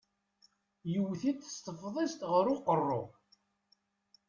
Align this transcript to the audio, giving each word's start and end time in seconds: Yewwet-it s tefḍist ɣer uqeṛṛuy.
Yewwet-it 0.91 1.41
s 1.55 1.57
tefḍist 1.65 2.19
ɣer 2.31 2.45
uqeṛṛuy. 2.53 3.07